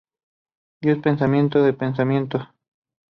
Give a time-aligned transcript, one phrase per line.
[0.81, 2.49] Dios pensamiento de pensamiento.